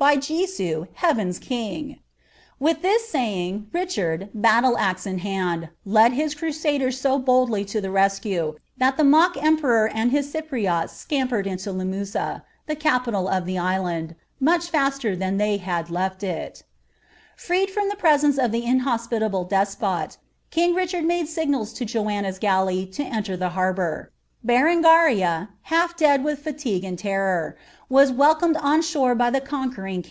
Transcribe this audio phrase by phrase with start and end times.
[0.00, 1.98] y J«u, lipnvi n'a kiiigl"
[2.62, 7.92] Wjih tliJB saying, RichanI, batlle Axe in hand, led his criisaderB so Mdly tn ilie
[7.92, 13.58] rescue, that tlie mock emperor and his Cypriots scompered iaio LiinoussB, ilie capital of the
[13.58, 16.62] island, much faster than they had WiiL r'r'.rd
[17.36, 20.16] ftoto ilie presence of the inhospitable despot,
[20.52, 24.12] king Richard '■ rignals for Joanna's galley to enter the harbour.
[24.46, 27.56] Bereupiria, half; 11 Uh laligue and terror,
[27.88, 30.04] was welcomed on shore by the conquering